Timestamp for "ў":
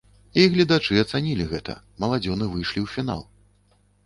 2.85-2.97